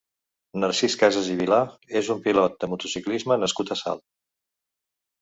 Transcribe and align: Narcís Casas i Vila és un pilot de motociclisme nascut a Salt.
Narcís 0.63 0.95
Casas 1.01 1.29
i 1.33 1.35
Vila 1.43 1.59
és 2.03 2.11
un 2.15 2.25
pilot 2.25 2.59
de 2.65 2.73
motociclisme 2.75 3.41
nascut 3.45 3.79
a 3.79 3.81
Salt. 3.87 4.07